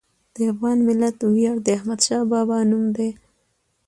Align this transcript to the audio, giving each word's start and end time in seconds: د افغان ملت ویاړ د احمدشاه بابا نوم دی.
د 0.35 0.37
افغان 0.51 0.77
ملت 0.87 1.15
ویاړ 1.31 1.57
د 1.63 1.67
احمدشاه 1.77 2.23
بابا 2.31 2.57
نوم 2.69 2.85
دی. 2.97 3.09